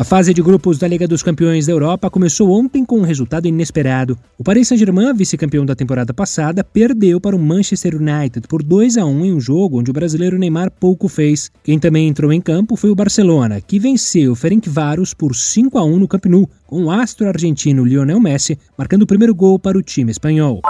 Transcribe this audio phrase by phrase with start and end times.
[0.00, 3.44] A fase de grupos da Liga dos Campeões da Europa começou ontem com um resultado
[3.44, 4.18] inesperado.
[4.38, 9.04] O Paris Saint-Germain, vice-campeão da temporada passada, perdeu para o Manchester United por 2 a
[9.04, 11.50] 1 em um jogo onde o brasileiro Neymar pouco fez.
[11.62, 15.84] Quem também entrou em campo foi o Barcelona, que venceu o Ferencváros por 5 a
[15.84, 19.76] 1 no Camp Nou, com o astro argentino Lionel Messi marcando o primeiro gol para
[19.76, 20.62] o time espanhol.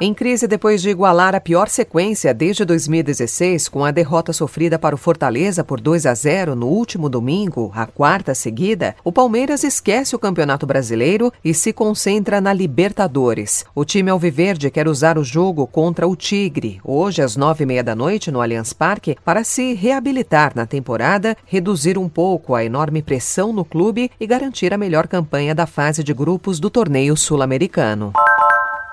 [0.00, 4.94] Em crise depois de igualar a pior sequência desde 2016, com a derrota sofrida para
[4.94, 10.14] o Fortaleza por 2 a 0 no último domingo, a quarta seguida, o Palmeiras esquece
[10.14, 13.64] o Campeonato Brasileiro e se concentra na Libertadores.
[13.74, 17.82] O time alviverde quer usar o jogo contra o Tigre, hoje às nove e meia
[17.82, 23.02] da noite no Allianz Parque, para se reabilitar na temporada, reduzir um pouco a enorme
[23.02, 28.12] pressão no clube e garantir a melhor campanha da fase de grupos do torneio sul-americano.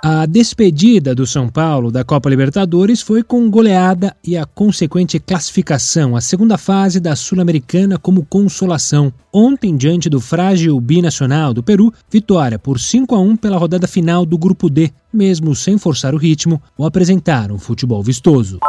[0.07, 6.15] A despedida do São Paulo da Copa Libertadores foi com goleada e a consequente classificação
[6.15, 9.11] à segunda fase da Sul-Americana como consolação.
[9.33, 14.27] Ontem, diante do frágil binacional do Peru, vitória por 5 a 1 pela rodada final
[14.27, 18.59] do Grupo D, mesmo sem forçar o ritmo ou apresentar um futebol vistoso.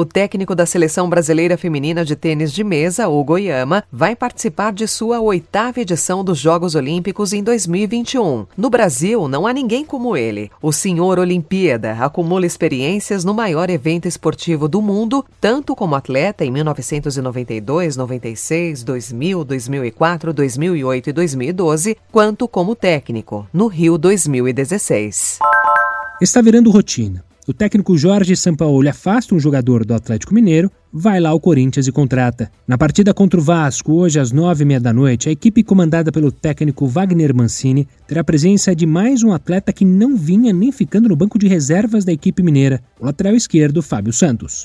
[0.00, 4.88] O técnico da seleção brasileira feminina de tênis de mesa, Hugo Yama, vai participar de
[4.88, 8.46] sua oitava edição dos Jogos Olímpicos em 2021.
[8.56, 10.50] No Brasil, não há ninguém como ele.
[10.62, 16.50] O senhor Olimpíada acumula experiências no maior evento esportivo do mundo, tanto como atleta em
[16.50, 25.40] 1992, 96, 2000, 2004, 2008 e 2012, quanto como técnico, no Rio 2016.
[26.22, 27.22] Está virando rotina.
[27.48, 31.92] O técnico Jorge Sampaoli afasta um jogador do Atlético Mineiro, vai lá ao Corinthians e
[31.92, 32.50] contrata.
[32.68, 36.12] Na partida contra o Vasco, hoje às nove e meia da noite, a equipe comandada
[36.12, 40.70] pelo técnico Wagner Mancini terá a presença de mais um atleta que não vinha nem
[40.70, 44.62] ficando no banco de reservas da equipe mineira, o lateral esquerdo Fábio Santos.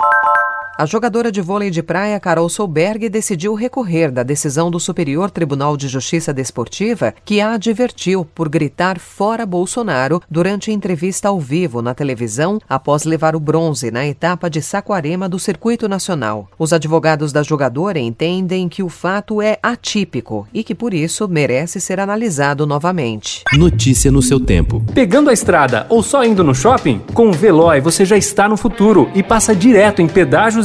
[0.77, 5.77] A jogadora de vôlei de praia Carol Solberg decidiu recorrer da decisão do Superior Tribunal
[5.77, 11.93] de Justiça Desportiva, que a advertiu por gritar fora Bolsonaro durante entrevista ao vivo na
[11.93, 16.49] televisão após levar o bronze na etapa de Saquarema do Circuito Nacional.
[16.59, 21.79] Os advogados da jogadora entendem que o fato é atípico e que por isso merece
[21.79, 23.45] ser analisado novamente.
[23.53, 24.83] Notícia no seu tempo.
[24.93, 26.99] Pegando a estrada ou só indo no shopping?
[27.13, 30.64] Com o Veloy você já está no futuro e passa direto em pedágios